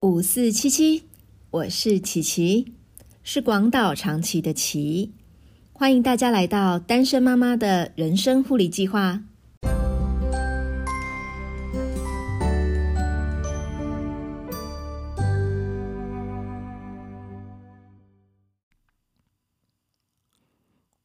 [0.00, 1.08] 五四七七，
[1.50, 2.72] 我是琪琪，
[3.24, 5.12] 是广岛长崎的琪，
[5.72, 9.24] 欢迎大家来到单身妈妈的人生护理计划。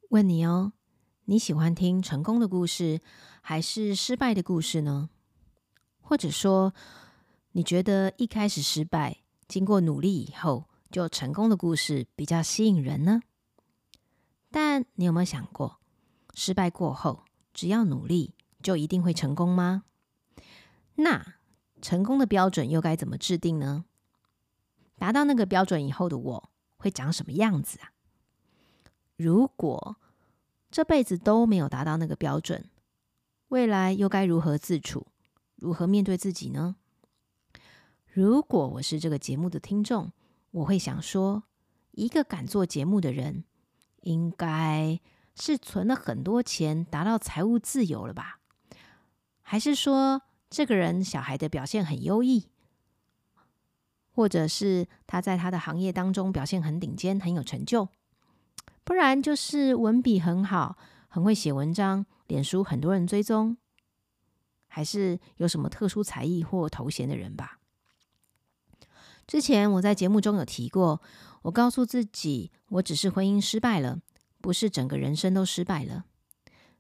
[0.10, 0.73] 问你哦，
[1.25, 3.02] 你喜欢听成功的故事，
[3.41, 5.10] 还是失败的故事呢？
[6.00, 6.75] 或者说？
[7.56, 13.21] 你觉得一开始失败，经过努力以后就成功的故事比较吸引人呢？
[14.50, 15.80] 但你有没有想过，
[16.34, 19.84] 失败过后只要努力就一定会成功吗？
[20.96, 21.36] 那
[21.80, 23.86] 成功的标准又该怎么制定呢？
[24.97, 27.92] 达到那个标准以后的我会长什么样子啊？
[29.16, 29.97] 如果
[30.72, 32.67] 这辈子都没有达到那个标准，
[33.50, 35.06] 未来又该如何自处？
[35.56, 36.78] 如何面对自己呢？
[38.14, 40.12] 如果我是这个节目的听众，
[40.52, 41.45] 我会想说，
[41.94, 43.44] 一个敢做节目的人，
[44.02, 45.00] 应该
[45.33, 48.39] 是存了很多钱，达到财务自由了吧？
[49.42, 52.52] 还是说，这个人小孩的表现很优异，
[54.11, 57.89] 或者是他在他的行业当中表现很顶尖，很有成就？
[58.83, 60.77] 不然就是文笔很好，
[61.08, 63.58] 很会写文章，脸书很多人追踪，
[64.67, 67.58] 还是有什么特殊才艺或头衔的人吧？
[69.25, 71.02] 之前我在节目中有提过，
[71.43, 73.99] 我告诉自己，我只是婚姻失败了，
[74.41, 76.05] 不是整个人生都失败了。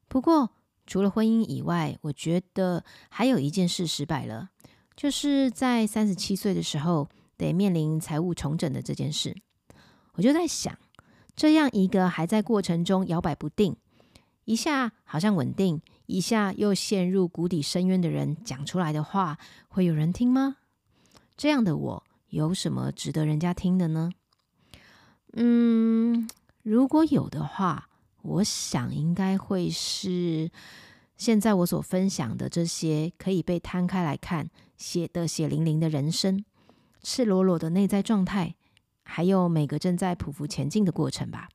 [0.07, 0.51] 不过，
[0.85, 4.49] 除了婚姻以外，我觉得还有一件事失败了，
[4.95, 9.35] 就是在三十七岁的时候得面临财务重整的这件事。
[10.15, 10.77] 我就在想，
[11.35, 13.75] 这样一个还在过程中摇摆不定，
[14.43, 20.57] 一下好像稳定，一下又陷入谷底深渊的人讲出来的话，会有人听吗？
[21.35, 22.03] 这样的我。
[22.33, 24.11] 有什么值得人家听的呢？
[25.33, 26.27] 嗯，
[26.63, 27.89] 如果有的话，
[28.23, 30.49] 我想应该会是
[31.15, 36.43] 现在我所分享的这些可以被摊开来看、写的血淋淋的人生、
[37.03, 38.55] 赤裸裸的内在状态，
[39.03, 41.47] 还有每个正在匍匐前进的过程吧。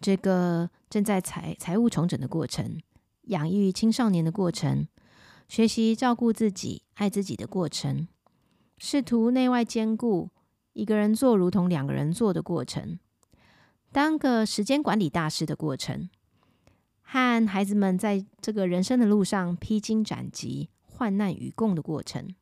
[0.00, 2.80] 这个正在财财务重整的过程，
[3.28, 4.88] 养育青少年的过程，
[5.46, 8.08] 学习照顾自己、爱自己的过程。
[8.82, 10.30] 试图内外兼顾，
[10.72, 12.98] 一个人做如同两个人做的过程，
[13.92, 16.08] 当个时间管理大师的过程，
[17.02, 22.34] 和孩子们在这个人生的路上披荆斩棘、患难与共的过程，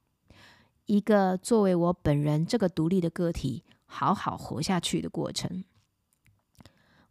[0.87, 5.65] 一个作为我本人这个独立的个体好好活下去的过程。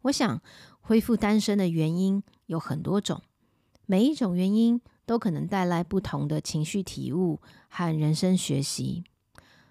[0.02, 0.40] 我想
[0.80, 3.20] 恢复单身的原因有很多种，
[3.84, 9.04] 每一种原因都可能带来不同的情绪体悟和人生学习。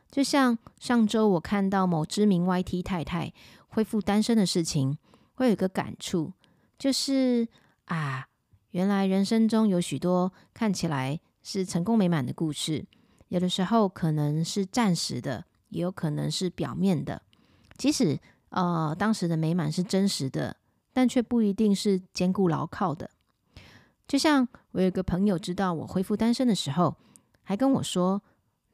[0.09, 3.34] 就像上周我看到某知名 YT 太太
[3.68, 4.97] 恢复单身的事情，
[5.35, 6.31] 会有一个感触，
[6.79, 7.47] 就是
[7.85, 8.28] 啊，
[8.72, 12.85] 原来人生中有许多看起来是成功美满的故事，
[13.28, 17.22] 有的时候可能是暂时的，也有可能是表面的。
[17.78, 18.18] 即使
[18.50, 20.56] 呃当时的美满是真实的，
[20.94, 23.12] 但却不一定是坚固牢靠的。
[24.07, 26.95] 就像我有个朋友知道我恢复单身的时候，
[27.44, 28.22] 还跟我说。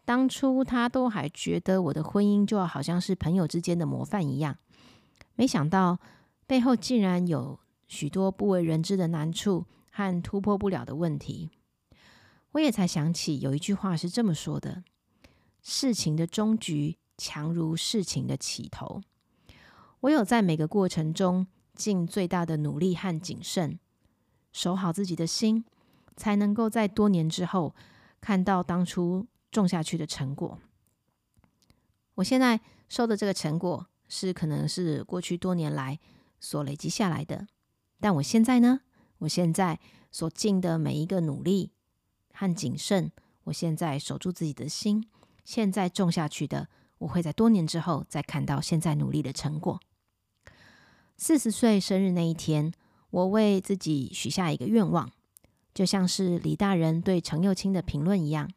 [0.06, 4.58] 当初他都还觉得我的婚姻就好像是朋友之间的模范一样，
[5.36, 5.98] 没想到
[6.46, 11.50] 背后竟然有许多不为人知的难处和突破不了的问题。
[12.52, 14.84] 我也才想起有一句话是这么说的
[15.64, 19.02] ：“事情的终局强如事情的起头。”
[20.02, 23.80] 唯有在每个过程中尽最大的努力和谨慎，
[24.52, 25.64] 守好自己的心，
[26.18, 27.74] 才能够在多年之后
[28.20, 29.26] 看到当初。
[29.54, 30.60] 种下去的成果，
[32.16, 32.60] 我现在
[32.90, 36.00] 收的这个成果是可能是过去多年来
[36.40, 37.48] 所累积下来的。
[38.00, 38.82] 但我现在呢，
[39.20, 39.80] 我现在
[40.12, 41.72] 所尽的每一个努力
[42.34, 43.12] 和谨慎，
[43.46, 45.08] 我现在守住自己的心，
[45.46, 49.80] 现在种下去的，我会在多年之后再看到现在努力的成果。
[51.16, 52.74] 四十岁生日那一天，
[53.12, 55.12] 我为自己许下一个愿望，
[55.74, 58.50] 就像是李大人对程又青的评论一样。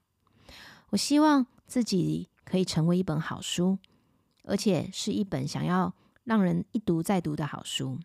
[0.90, 3.78] 我希望自己可以成为一本好书，
[4.44, 5.92] 而且是一本想要
[6.22, 7.98] 让人一读再读的好书。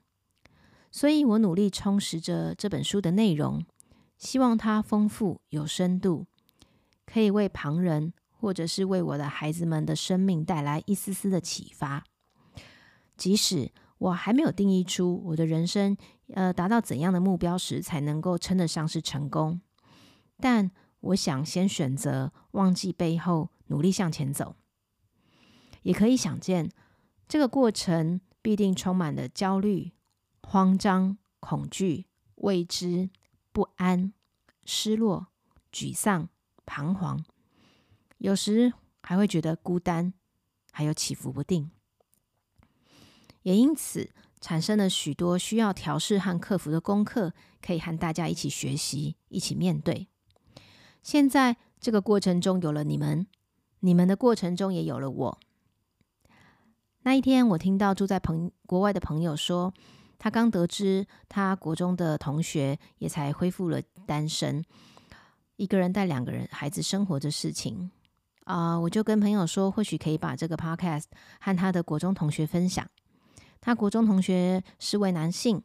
[0.90, 3.64] 所以我努力充实着这本书的内容，
[4.18, 6.26] 希望它丰富有深度，
[7.06, 12.04] 可以为旁人或者是为我的孩子们的生命带来一丝丝的启发。
[13.16, 15.96] 即使我还没有定义出我的人生，
[16.34, 19.62] 呃，达到怎样的目标时才能够称得上是成功，
[20.40, 20.72] 但。
[21.02, 24.56] 我想先选择忘记背后，努力向前走。
[25.84, 26.72] 也可以想见，
[27.28, 29.92] 这个过程必定充满了焦虑、
[30.44, 32.06] 慌张、恐惧、
[32.36, 33.10] 未知、
[33.52, 34.14] 不安、
[34.64, 35.28] 失落、
[35.72, 36.30] 沮丧、
[36.66, 37.24] 彷徨，
[38.20, 40.14] 有时还会觉得孤单，
[40.72, 41.72] 还有起伏不定。
[43.42, 50.10] 也因此，产生了许多需要调试和克服的功课，可以和大家一起学习，一起面对。
[51.02, 53.26] 现在这个过程中有了你们，
[53.80, 55.40] 你们的过程中也有了我。
[57.04, 59.74] 那一天，我听到住在朋国外的朋友说，
[60.20, 64.64] 他刚得知他国中的同学也才恢复了单身，
[65.56, 67.90] 一个人带两个人孩子生活的事情
[68.44, 71.06] 啊，我就跟朋友说，或许可以把这个 podcast
[71.40, 72.88] 和他的国中同学分享。
[73.60, 75.64] 他国中同学是位男性，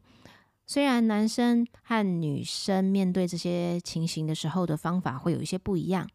[0.66, 6.08] 虽然男生和女生面对这些情形的时候的方法会有一些不一样，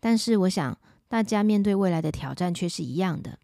[0.00, 0.78] 但是我想
[1.08, 3.38] 大家面对未来的挑战却是一样的。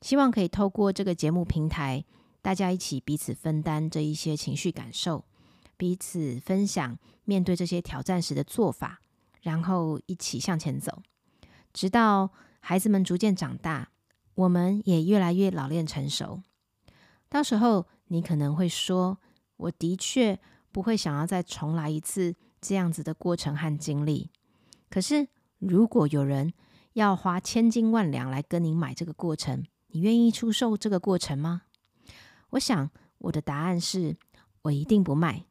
[0.00, 2.04] 希望可以透过这个节目平台，
[2.42, 5.24] 大家一起彼此分担这一些情绪感受，
[5.76, 9.00] 彼此分享面对这些挑战时的做法，
[9.42, 11.00] 然后一起向前走，
[11.72, 13.90] 直到孩子们逐渐长大，
[14.34, 16.42] 我们也越来越老练成熟。
[17.28, 19.18] 到时候你可能会说
[19.56, 20.38] ：“我的确
[20.70, 24.30] 不会想要再重来一次这样子的过程和经历。”
[24.90, 25.28] 可是
[25.58, 26.52] 如果有人
[26.94, 31.62] 要花千金万两来跟你买这个过程，你愿意出售这个过程吗？
[32.50, 34.16] 我想我的答案是
[34.62, 35.44] 我一定不卖。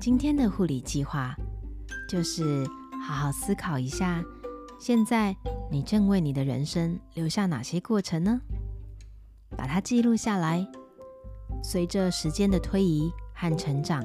[0.00, 1.36] 今天的护理计划
[2.08, 2.66] 就是
[3.06, 4.24] 好好思考一下，
[4.80, 5.36] 现在
[5.72, 8.42] 你正为你的人生留下哪些过程呢？
[9.56, 10.68] 把它记录下来。
[11.64, 14.04] 随着时间的推移和成长，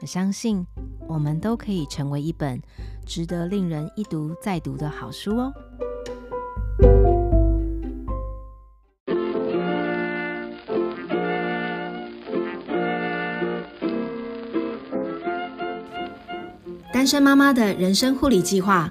[0.00, 0.66] 我相信。
[1.06, 2.58] 我们都可以成为一本
[3.04, 5.52] 值得令人一读再读的好书哦。
[16.90, 18.90] 单身妈妈的人生护理计划